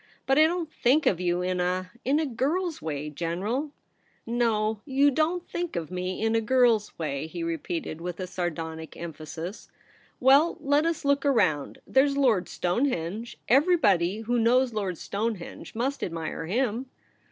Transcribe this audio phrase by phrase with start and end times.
[0.25, 3.71] But I don't think of you In a— in a girl's way, General.''
[4.25, 8.97] No; you don't think of me in a girl's way,' he repeated with a sardonic
[8.97, 9.69] emphasis.
[9.93, 11.81] * Well, let us look around.
[11.85, 13.37] There's Lord Stonehenge.
[13.47, 16.87] Everybody who knows Lord Stonehenge must admire him.'